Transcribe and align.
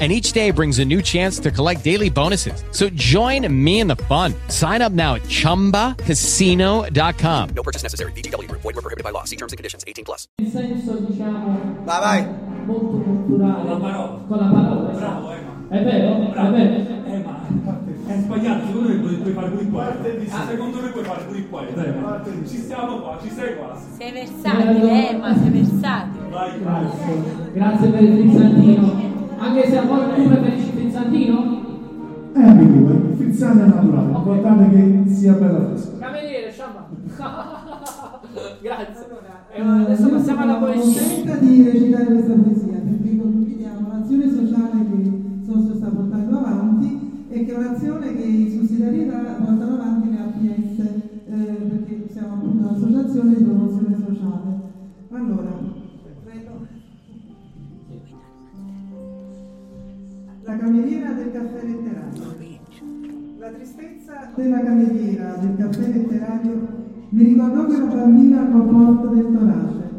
and 0.00 0.10
each 0.10 0.32
day 0.32 0.50
brings 0.50 0.78
a 0.78 0.84
new 0.84 1.02
chance 1.02 1.38
to 1.40 1.50
collect 1.50 1.84
daily 1.84 2.08
bonuses. 2.08 2.64
So 2.70 2.88
join 2.90 3.46
me 3.52 3.80
in 3.80 3.86
the 3.86 3.96
fun. 4.08 4.32
Sign 4.48 4.80
up 4.80 4.92
now 4.92 5.16
at 5.16 5.22
ChumbaCasino.com. 5.24 7.48
No 7.54 7.62
purchase 7.62 7.82
necessary. 7.82 8.12
VGW 8.12 8.48
Group. 8.48 8.62
Void 8.62 8.76
were 8.76 8.80
prohibited 8.82 9.04
by 9.04 9.10
law. 9.10 9.24
See 9.24 9.36
terms 9.36 9.52
and 9.52 9.58
conditions. 9.58 9.84
18 9.86 10.04
plus. 10.06 10.26
In 10.38 10.50
senso, 10.50 10.94
diciamo, 11.06 11.82
Vai, 11.84 12.00
vai. 12.00 12.26
molto 12.64 13.02
culturale. 13.02 13.60
Con 13.62 13.70
la 13.70 13.76
parola. 13.78 14.20
Con 14.26 14.38
la 14.38 14.46
parola, 14.50 14.90
Bravo. 14.96 15.30
Emma. 15.32 15.66
È 15.68 15.82
vero? 15.84 16.14
Bravo. 16.30 16.56
È 16.56 16.68
vero? 16.68 16.98
Eh, 17.10 17.18
ma 17.24 17.42
è 18.06 18.18
sbagliato, 18.20 18.66
secondo 18.66 18.88
me 18.88 18.94
puoi, 19.00 19.14
puoi 19.16 19.32
fare 19.32 19.48
pure 19.50 19.64
qua. 19.66 19.96
Ah, 20.30 20.46
secondo 20.48 20.80
me 20.80 20.88
puoi 20.88 21.04
fare 21.04 21.24
pure 21.24 21.48
qua. 21.48 21.66
Emma. 21.68 22.22
Ci 22.48 22.56
stiamo 22.56 23.00
qua, 23.00 23.18
ci 23.22 23.30
sei 23.30 23.56
qua. 23.56 23.76
Sei 23.98 24.12
versatile, 24.12 25.10
eh, 25.10 25.16
ma 25.16 25.34
sei 25.36 25.50
versatile. 25.50 26.28
Vai, 26.30 26.58
Grazie. 26.60 27.50
Grazie 27.52 27.88
per 27.88 28.02
il 28.02 28.18
frizzantino. 28.18 29.18
Anche 29.42 29.70
se 29.70 29.78
a 29.78 29.82
volte 29.86 30.22
tu 30.22 30.28
preferisci 30.28 30.66
il 30.66 30.72
frizzantino? 30.74 31.68
È 32.34 32.42
ambiguo, 32.42 32.90
il 32.90 33.14
frizzante 33.16 33.62
è 33.62 33.66
naturale, 33.68 34.12
l'importante 34.12 34.64
è 34.64 34.68
che 34.68 35.10
sia 35.10 35.32
bella 35.32 35.64
fresca. 35.64 35.96
Cameriere, 35.98 36.52
sciamba. 36.52 36.88
Grazie. 38.60 39.06
Eh, 39.52 39.60
adesso 39.62 40.08
passiamo 40.10 40.42
alla 40.42 40.56
poesia. 40.56 41.00
Consenta 41.00 41.34
di 41.36 41.62
recitare 41.70 42.04
questa 42.04 42.34
poesia 42.34 42.78
perché 42.84 43.16
condividiamo 43.16 43.88
l'azione 43.88 44.30
sociale 44.30 44.84
che 44.90 45.10
Sosso 45.46 45.74
sta 45.74 45.86
portando 45.86 46.38
avanti 46.38 47.26
e 47.30 47.44
che 47.46 47.52
è 47.52 47.56
un'azione 47.56 48.14
che 48.14 48.22
i 48.22 48.50
sussidiarietà 48.50 49.16
portano 49.16 49.74
avanti 49.74 50.10
le 50.10 50.18
APS 50.18 51.09
La 63.40 63.48
tristezza 63.48 64.32
della 64.34 64.60
cameriera 64.60 65.34
del 65.40 65.56
caffè 65.56 65.90
letterario 65.90 66.60
mi 67.08 67.22
ricordò 67.22 67.64
quella 67.64 67.86
bambina 67.86 68.46
col 68.50 68.68
porto 68.68 69.14
del 69.14 69.32
torace, 69.32 69.90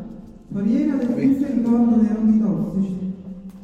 foriera 0.51 0.95
del 0.97 1.15
triste 1.15 1.51
ricordo 1.51 1.95
dei 1.95 2.09
romi 2.13 2.39
tossici. 2.39 3.13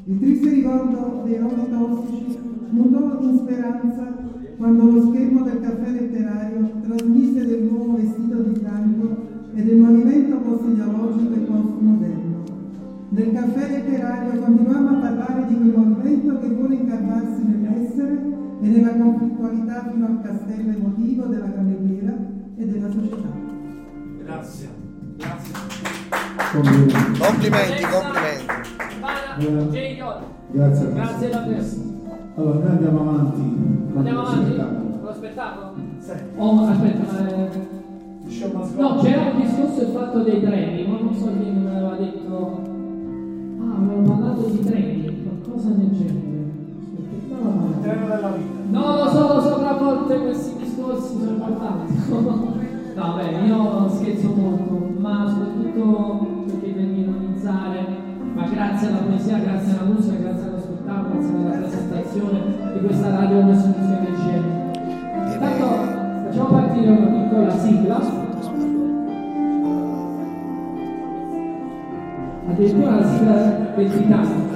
Il 0.05 0.17
triste 0.17 0.49
ricordo 0.49 1.21
dei 1.25 1.37
romi 1.37 1.69
tossici 1.69 2.39
mutò 2.71 3.19
in 3.21 3.37
speranza 3.37 4.15
quando 4.57 4.83
lo 4.89 5.11
schermo 5.11 5.43
del 5.43 5.61
caffè 5.61 5.91
letterario 5.91 6.71
trasmise 6.81 7.45
dell'uomo 7.45 7.97
vestito 7.97 8.41
di 8.41 8.59
bianco 8.59 9.15
e 9.53 9.63
del 9.63 9.77
movimento 9.77 10.37
post-ideologico 10.37 11.33
e 11.35 11.37
postmoderno. 11.37 12.43
Nel 13.09 13.31
caffè 13.31 13.69
letterario 13.69 14.41
continuiamo 14.41 14.89
a 14.89 15.01
parlare 15.01 15.45
di 15.45 15.55
quel 15.55 15.85
movimento 15.85 16.39
che 16.39 16.47
vuole 16.47 16.73
incarnarsi 16.73 17.43
nell'essere 17.45 18.37
e 18.61 18.67
nella 18.67 18.95
conflittualità 18.95 19.87
fino 19.91 20.05
al 20.05 20.21
castello 20.23 20.71
emotivo 20.73 21.25
della 21.25 21.51
cameriera 21.51 22.13
e 22.57 22.65
della 22.65 22.89
società. 22.89 23.29
Grazie. 24.23 24.69
Grazie. 25.17 25.53
Complimenti. 26.53 27.19
Complimenti, 27.19 27.83
complimenti. 27.83 29.77
J. 29.77 30.03
Grazie. 30.51 30.93
Grazie 30.93 31.29
davvero. 31.29 31.63
Allora, 32.35 32.59
noi 32.59 32.69
andiamo 32.69 32.99
avanti 33.01 33.41
Andiamo 33.95 34.19
avanti? 34.21 34.45
spettacolo. 34.45 34.79
Con 34.89 35.01
lo 35.05 35.13
spettacolo? 35.13 35.73
Oh, 36.37 36.67
aspetta, 36.67 37.11
ma... 37.11 37.27
eh, 37.27 37.75
No, 38.77 38.99
c'era 39.01 39.21
un 39.31 39.41
discorso 39.41 39.81
il 39.81 39.87
fatto 39.87 40.23
dei 40.23 40.41
treni, 40.41 40.87
ma 40.87 40.99
non 40.99 41.15
so 41.15 41.25
chi 41.27 41.49
me 41.49 41.63
l'aveva 41.63 41.95
detto. 41.95 42.61
Ah, 43.59 43.75
avevamo 43.77 44.01
parlato 44.07 44.49
di 44.49 44.59
treni, 44.59 45.23
qualcosa 45.23 45.69
del 45.69 45.91
genere. 45.91 46.26
Aspetta, 47.87 47.95
no, 47.95 47.95
no, 47.95 47.95
no. 47.95 47.95
Treno 47.95 48.07
della 48.07 48.29
vita. 48.31 48.59
No, 48.69 48.95
lo 48.95 49.09
so, 49.09 49.33
lo 49.33 49.41
so, 49.41 49.65
a 49.65 49.73
volte 49.73 50.19
questi 50.19 50.55
discorsi 50.57 51.17
sono 51.17 51.31
importanti. 51.31 51.93
no, 52.95 53.13
beh, 53.15 53.45
io 53.45 53.89
scherzo 53.95 54.33
molto, 54.35 54.99
ma 54.99 55.27
soprattutto 55.29 56.43
perché 56.47 56.69
per 56.71 56.83
ironizzare, 56.83 57.85
ma 58.33 58.43
grazie 58.47 58.87
alla 58.87 58.97
poesia, 58.97 59.37
grazie 59.37 59.77
alla 59.77 59.89
musica, 59.89 60.17
grazie 60.17 60.47
allo 60.47 60.59
spettacolo, 60.59 61.19
grazie 61.19 61.35
alla 61.35 61.67
presentazione 61.67 62.39
di 62.73 62.85
questa 62.85 63.09
radio 63.09 63.43
Nessuno 63.45 63.75
Musica 63.77 63.99
che 63.99 64.11
c'è. 64.11 65.33
Intanto 65.33 65.65
facciamo 66.25 66.49
partire 66.49 66.89
una 66.89 67.07
piccola 67.07 67.57
sigla. 67.57 68.25
Addirittura 72.49 72.95
la 72.95 73.05
sigla 73.05 73.33
del 73.75 73.91
Titanic. 73.91 74.46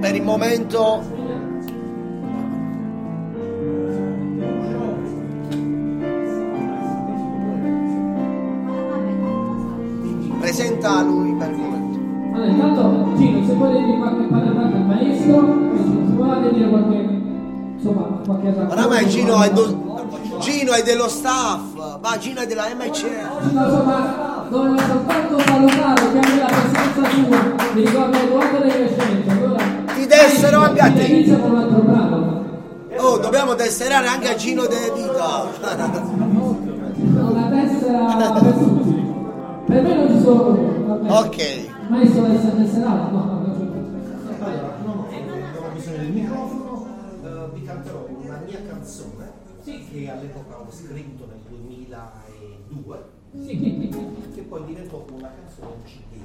Per 0.00 0.14
il 0.14 0.22
momento 0.22 1.02
presenta 10.40 11.02
lui 11.02 11.32
per 11.34 11.50
il 11.50 11.56
momento. 11.56 11.98
Allora, 12.34 12.50
intanto 12.50 13.16
Gino, 13.16 13.46
se 13.46 13.52
vuoi 13.54 13.84
dire 13.84 13.98
qualche 13.98 14.24
parola 14.24 14.60
al 14.62 14.84
maestro, 14.86 15.58
se 15.76 16.12
vuoi 16.14 16.52
dire 16.54 16.68
qualche, 16.70 17.08
insomma, 17.76 18.02
qualche 18.24 18.54
Oramai 18.68 19.08
Gino 19.08 19.42
è, 19.42 19.52
do- 19.52 19.98
Gino 20.40 20.72
è 20.72 20.82
dello 20.82 21.08
staff, 21.08 22.00
va 22.00 22.16
Gino 22.18 22.40
è 22.40 22.46
della 22.46 22.68
MC. 22.74 22.92
Gino, 22.92 23.64
insomma, 23.64 24.46
doveva 24.48 24.78
soltanto 24.78 25.38
salutare 25.40 26.10
che 26.10 26.36
la 26.40 26.46
presenza 26.46 27.10
sua 27.10 27.58
mi 27.74 27.84
ricorda 27.84 28.22
Edoardo 28.22 28.58
dei 28.58 28.70
Crescenti. 28.70 29.28
Allora, 29.28 29.79
Ti 30.00 30.06
dessero 30.06 30.62
anche 30.62 30.80
a 30.80 30.90
te. 30.92 31.30
Oh, 32.96 33.18
dobbiamo 33.18 33.54
tesserare 33.54 34.06
anche 34.06 34.30
a 34.30 34.34
Gino 34.34 34.62
De 34.62 34.92
Vita. 34.94 35.46
Una 37.12 37.50
tessera 37.50 38.32
per 38.40 38.52
tutti. 38.54 39.04
Per 39.66 39.82
me 39.82 39.94
non 39.94 40.08
ci 40.08 40.22
sono. 40.22 40.58
ok. 41.06 41.68
Maestro 41.88 42.22
deve 42.22 42.34
essere 42.38 42.56
tesserato? 42.64 43.10
No, 43.10 43.39
canzone 49.60 49.84
che 49.90 50.10
all'epoca 50.10 50.58
ho 50.58 50.66
scritto 50.70 51.26
nel 51.26 51.40
2002 51.48 53.18
che 54.34 54.42
poi 54.48 54.64
diventò 54.64 55.04
una 55.12 55.30
canzone 55.36 55.76
CD. 55.84 56.18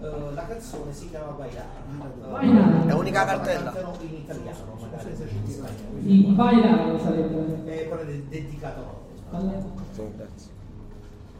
Eh, 0.00 0.34
la 0.34 0.46
canzone 0.46 0.92
si 0.92 1.08
chiama 1.10 1.32
Bailare. 1.32 2.86
È 2.88 2.92
unica 2.92 3.24
cartella. 3.24 3.72
In 4.00 4.14
italiano, 4.14 4.76
magari 4.80 5.10
in 5.10 5.50
spagnolo. 5.50 5.98
Il 6.02 6.32
bailare 6.34 6.98
sarebbe. 7.00 7.64
È 7.64 7.88
quella 7.88 8.04
del- 8.04 8.22
dedicata 8.22 8.80
a 9.30 9.38
loro. 9.40 9.66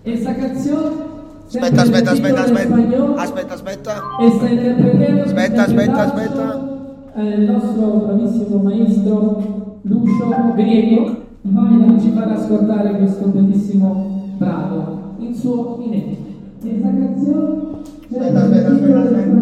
E 0.02 0.16
sta 0.16 0.34
canzone 0.34 1.16
Aspetta, 1.48 1.80
aspetta, 1.80 2.10
aspetta, 2.10 2.42
aspetta. 2.42 2.75
Aspetta, 3.16 3.54
aspetta. 3.54 4.00
e 4.20 4.30
sta 4.30 4.48
interpretando 4.48 5.22
Aspetta, 5.22 5.62
aspetta, 6.02 6.78
eh, 7.14 7.22
il 7.22 7.50
nostro 7.50 7.86
bravissimo 7.86 8.62
maestro 8.62 9.57
Lucio 9.88 10.29
Griego 10.55 11.26
Ivania 11.43 11.99
ci 11.99 12.11
farà 12.12 12.35
ascoltare 12.35 12.96
questo 12.99 13.26
bellissimo 13.26 14.35
brano, 14.37 15.14
il 15.19 15.35
suo 15.35 15.79
inedito. 15.82 16.26
Questa 16.61 16.88
canzone 16.88 17.67
Aspetta, 18.11 18.40
aspetta, 18.43 18.70
aspetta, 18.70 19.00
aspetta. 19.00 19.37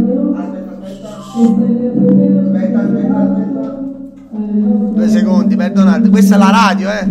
Aspetta, 2.46 2.80
aspetta, 2.80 3.16
aspetta. 3.16 3.84
Due 4.94 5.08
secondi, 5.08 5.56
perdonate. 5.56 6.08
Questa 6.08 6.34
è 6.34 6.38
la 6.38 6.50
radio, 6.50 6.90
eh. 6.90 7.08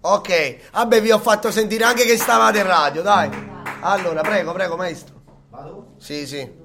Ok, 0.00 0.56
vabbè, 0.72 1.00
vi 1.00 1.12
ho 1.12 1.18
fatto 1.18 1.52
sentire 1.52 1.84
anche 1.84 2.02
che 2.02 2.16
stavate 2.16 2.58
in 2.58 2.66
radio, 2.66 3.02
dai. 3.02 3.28
Allora, 3.80 4.22
prego, 4.22 4.52
prego, 4.52 4.76
maestro. 4.76 5.14
Vado? 5.50 5.86
Sì, 5.98 6.26
sì. 6.26 6.60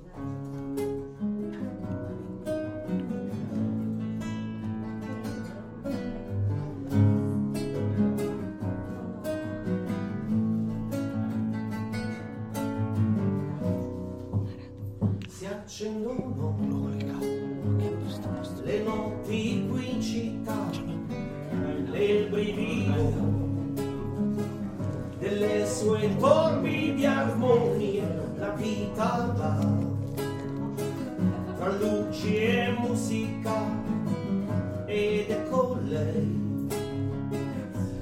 Vita 28.57 29.33
va 29.36 29.57
tra 31.57 31.71
luci 31.80 32.36
e 32.36 32.75
musica 32.80 33.56
ed 34.86 35.30
è 35.30 35.50
con 35.50 35.80
lei. 35.86 36.45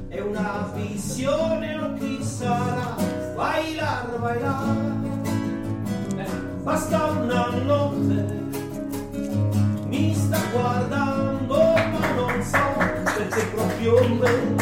È 0.07 0.19
una 0.21 0.71
visione 0.73 1.77
o 1.77 1.93
chi 1.93 2.23
sarà? 2.23 2.95
Bailar 3.35 4.19
bailar 4.19 5.03
basta 6.63 7.05
una 7.05 7.49
notte 7.63 8.43
mi 9.87 10.15
sta 10.15 10.39
guardando 10.51 11.57
ma 11.57 12.13
non 12.15 12.41
so 12.41 12.57
perché 12.77 13.45
proprio 13.53 14.07
me. 14.15 14.55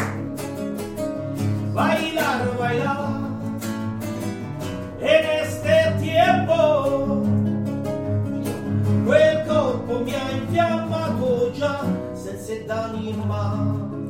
Bailar 1.72 2.56
bailar 2.58 3.03
infiammato 10.64 11.52
già 11.52 11.84
senza 12.14 12.54
d'anima 12.66 14.03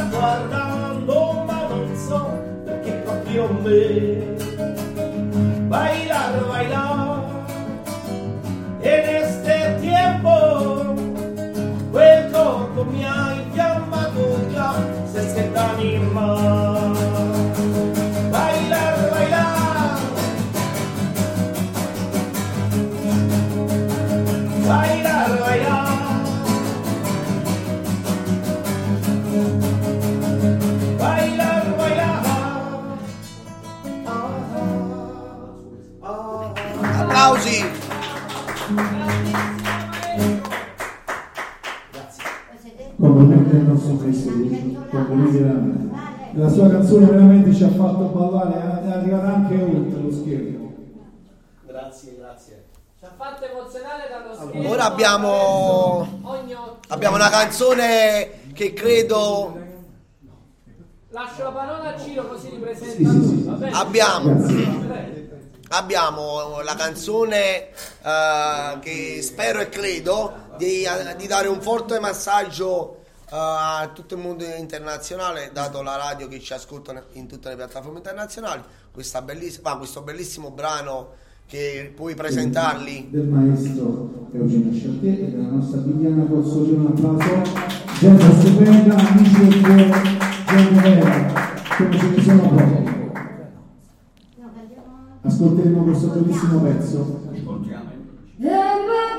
sta 0.00 0.04
guardando 0.04 1.44
ma 1.46 1.66
non 1.68 1.94
so 1.96 2.20
perché 2.64 2.92
proprio 3.04 3.48
me 3.62 4.36
bailar 5.68 6.44
bailar. 6.48 7.18
En 8.82 9.08
este 9.22 9.76
tiempo 9.80 10.94
quel 11.90 12.30
corpo 12.32 12.84
mi 12.84 13.04
ha 13.04 13.34
infiammato 13.34 14.50
già 14.52 14.74
senza 15.12 15.42
d'anima 15.52 16.28
bailar 16.34 16.59
canzone 46.80 47.06
veramente 47.06 47.54
ci 47.54 47.62
ha 47.62 47.68
fatto 47.68 48.04
ballare, 48.04 48.88
è 48.88 48.90
arrivata 48.90 49.26
anche 49.34 49.54
oltre 49.54 50.00
lo 50.00 50.12
schermo. 50.12 50.72
grazie 51.66 52.16
grazie 52.18 52.64
Ci 52.98 53.04
ha 53.04 53.12
fatto 53.16 53.44
emozionare 53.44 54.08
dallo 54.08 54.34
schermo. 54.34 54.70
ora 54.70 54.84
abbiamo 54.84 56.08
abbiamo 56.88 57.16
una 57.16 57.28
canzone 57.28 58.30
che 58.54 58.72
credo 58.72 59.58
Lascio 61.12 61.42
la 61.42 61.50
parola 61.50 61.94
a 61.94 61.98
Ciro 61.98 62.28
così 62.28 62.48
ripresenta 62.50 63.10
lui, 63.10 63.42
va 63.42 63.52
bene? 63.54 63.76
abbiamo 63.76 64.98
abbiamo 65.72 66.60
la 66.62 66.74
canzone 66.76 67.68
eh, 68.02 68.78
che 68.80 69.18
spero 69.22 69.60
e 69.60 69.68
credo 69.68 70.32
di, 70.56 70.86
di 71.16 71.26
dare 71.26 71.48
un 71.48 71.60
forte 71.60 71.98
massaggio 72.00 72.99
a 73.30 73.90
tutto 73.92 74.14
il 74.14 74.20
mondo 74.20 74.44
internazionale, 74.44 75.50
dato 75.52 75.82
la 75.82 75.96
radio 75.96 76.26
che 76.26 76.40
ci 76.40 76.52
ascolta 76.52 77.04
in 77.12 77.26
tutte 77.26 77.48
le 77.48 77.56
piattaforme 77.56 77.98
internazionali. 77.98 78.62
Questa 78.90 79.22
bellissima, 79.22 79.76
questo 79.76 80.02
bellissimo 80.02 80.50
brano 80.50 81.10
che 81.46 81.92
puoi 81.94 82.14
presentarli. 82.14 83.08
Del 83.10 83.26
maestro 83.26 84.28
Eugenio 84.32 84.72
Sciartier 84.72 85.20
e 85.20 85.30
della 85.30 85.48
nostra 85.48 85.80
Viviana 85.80 86.24
Cozzolino, 86.24 86.80
un 86.80 86.86
applauso. 86.86 87.42
Gente 88.00 88.32
stupenda, 88.40 88.96
amici 88.96 89.38
del 89.38 89.60
cuore, 89.60 89.90
gente 90.46 90.80
vera, 90.80 91.42
come 91.76 91.98
ce 91.98 92.06
ne 92.06 92.22
sono 92.22 92.48
pochi. 92.48 92.88
Ascolteremo 95.22 95.82
questo 95.84 96.06
bellissimo 96.08 96.60
pezzo. 96.60 97.28
Pallone 98.40 99.09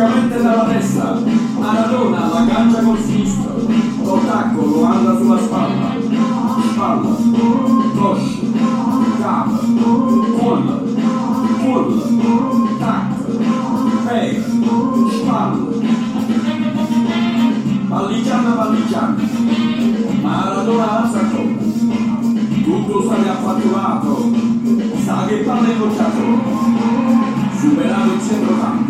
bruscamente 0.00 0.42
dalla 0.42 0.64
testa, 0.64 1.20
Maradona 1.58 2.28
la 2.32 2.46
cancia 2.46 2.82
col 2.82 2.98
sinistro, 2.98 3.52
Lotacco 4.02 4.64
lo 4.64 4.82
anda 4.84 5.16
sulla 5.18 5.38
spalla, 5.38 5.94
spalla, 6.72 7.16
cosce, 7.94 8.50
cap, 9.20 9.48
col, 10.38 10.94
col, 11.62 12.78
tac, 12.78 13.12
peg, 14.06 14.42
spalla, 15.10 15.58
palligiana 17.88 18.50
palligiana, 18.52 19.16
Maradona 20.22 21.02
alza 21.02 21.18
troppo, 21.18 21.64
tutto 22.64 23.06
sale 23.06 23.28
affatturato, 23.28 24.30
sa 25.04 25.26
che 25.26 25.36
palle 25.36 25.74
non 25.74 25.94
c'ha 25.94 26.04
troppo, 26.04 26.50
superato 27.58 28.12
il 28.12 28.20
centro 28.20 28.28
centrocampo. 28.28 28.89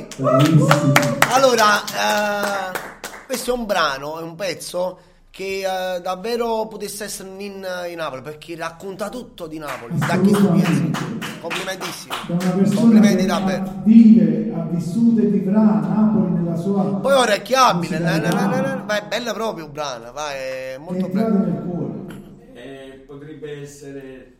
Applausi! 0.00 0.92
Allora, 1.32 1.82
eh, 1.84 2.78
questo 3.26 3.52
è 3.52 3.56
un 3.56 3.66
brano, 3.66 4.18
è 4.18 4.22
un 4.22 4.34
pezzo 4.34 4.98
che 5.30 5.64
eh, 5.64 6.00
davvero 6.00 6.66
potesse 6.68 7.04
essere 7.04 7.28
un 7.28 7.40
in, 7.40 7.66
in 7.90 7.96
Napoli 7.96 8.22
perché 8.22 8.54
racconta 8.56 9.08
tutto 9.08 9.46
di 9.48 9.58
Napoli. 9.58 9.98
Da 9.98 10.20
chi 10.20 10.30
persona 12.56 12.80
Complimenti 12.80 13.26
davvero. 13.26 13.80
vive, 13.84 14.52
ha 14.54 14.62
vissuto 14.70 15.20
e 15.20 15.26
vivrà 15.26 15.60
Napoli 15.60 16.32
nella 16.32 16.56
sua 16.56 16.84
Poi 16.84 17.12
ora 17.12 17.34
è 17.34 17.42
chiabile, 17.42 17.98
musicalità. 17.98 18.82
vai, 18.86 18.98
è 18.98 19.06
bella 19.08 19.32
proprio 19.32 19.68
brana, 19.68 20.10
vai, 20.10 20.36
è 20.36 20.74
è 20.74 20.78
molto 20.78 21.08
bella. 21.08 21.44
Eh, 22.54 23.04
potrebbe 23.06 23.60
essere 23.60 24.32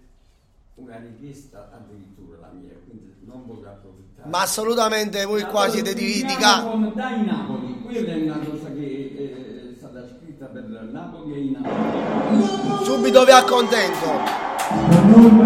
una 0.76 0.96
richiesta 0.96 1.70
addirittura 1.74 2.38
la 2.40 2.50
mia, 2.52 2.72
quindi 2.86 3.13
non 3.26 3.42
voglio 3.46 3.68
approfittare. 3.68 4.28
Ma 4.28 4.42
assolutamente 4.42 5.24
voi 5.24 5.42
qua 5.42 5.68
siete 5.68 5.94
di, 5.94 6.04
di 6.04 6.20
Iniziamo 6.20 6.40
ca- 6.40 6.62
con 6.62 6.92
Dai 6.94 7.24
Napoli, 7.24 7.82
quella 7.84 8.12
è 8.12 8.22
una 8.22 8.38
cosa 8.38 8.72
che 8.72 9.14
eh, 9.16 9.72
è 9.72 9.76
stata 9.78 10.06
scritta 10.08 10.46
per 10.46 10.64
Napoli 10.92 11.34
e 11.34 11.38
i 11.38 11.56
Napoli. 11.58 12.84
Subito 12.84 13.24
vi 13.24 13.30
accontento. 13.30 14.42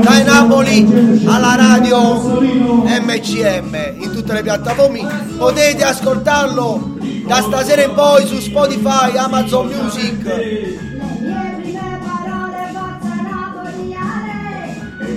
Dai 0.01 0.23
Napoli 0.25 1.25
alla 1.27 1.57
radio 1.57 2.21
MCM 2.85 4.01
in 4.01 4.11
tutte 4.13 4.33
le 4.33 4.43
piattaforme. 4.43 5.01
Potete 5.37 5.85
ascoltarlo 5.85 6.97
da 7.27 7.43
stasera 7.43 7.83
in 7.83 7.95
poi 7.95 8.27
su 8.27 8.39
Spotify, 8.39 9.17
Amazon 9.17 9.67
Music. 9.67 10.77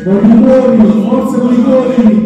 Forza 0.04 1.38
con 1.38 1.54
i 1.54 2.21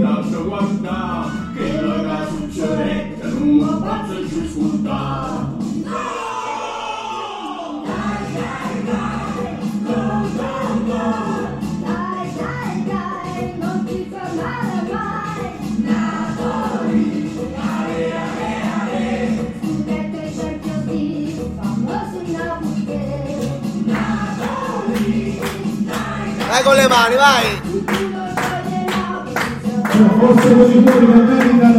Vai 26.48 26.64
con 26.64 26.76
le 26.76 26.88
mani, 26.88 27.16
vai! 27.16 27.62
Forza 30.20 30.48
con 30.48 30.72
i 30.72 30.84
cuori 30.84 31.06
che 31.06 31.14
meritano. 31.14 31.75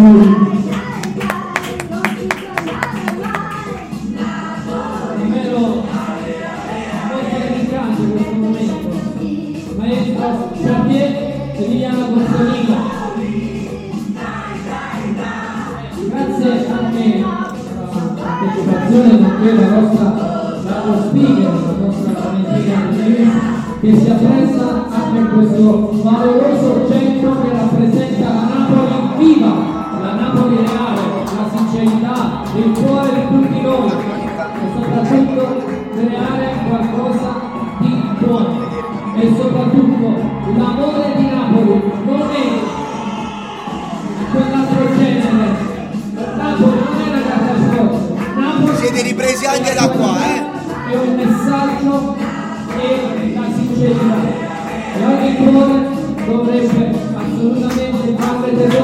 Canzone 0.00 0.50
che 0.50 0.59
che 23.80 23.96
si 23.96 24.10
appresta 24.10 24.88
anche 24.90 25.34
questo 25.34 25.90
valoroso 26.02 26.49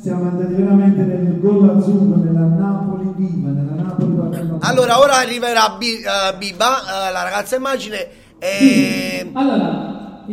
siamo 0.00 0.28
andati 0.30 0.54
veramente 0.54 1.02
nel 1.02 1.38
gol 1.40 1.68
azzurro, 1.68 2.16
nella 2.16 2.46
Napoli 2.46 3.12
viva, 3.16 3.50
nella 3.50 3.82
Napoli 3.82 4.14
partita. 4.14 4.56
Allora, 4.60 4.98
ora 4.98 5.16
arriverà 5.18 5.76
Bi- 5.78 6.00
eh, 6.00 6.36
Biba, 6.38 7.08
eh, 7.08 7.12
la 7.12 7.22
ragazza 7.22 7.56
immagine. 7.56 8.08
E... 8.38 9.30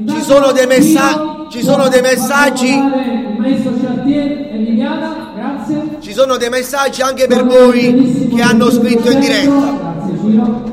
ci 0.07 0.21
sono 0.21 0.51
dei 0.53 0.67
messaggi. 0.67 1.49
Ci 1.49 1.63
sono 1.63 1.89
dei 1.89 2.01
messaggi. 2.01 2.73
Il 2.73 3.35
maestro 3.37 3.73
Chartier 3.81 4.53
e 4.53 4.57
Viviana, 4.57 5.33
grazie. 5.35 5.97
Ci 5.99 6.13
sono 6.13 6.37
dei 6.37 6.49
messaggi 6.49 7.01
anche 7.01 7.27
per 7.27 7.45
voi 7.45 8.29
che 8.33 8.41
hanno 8.41 8.69
scritto 8.71 9.11
in 9.11 9.19
diretta. 9.19 9.95
Grazie 9.95 10.17
Ciro. 10.21 10.66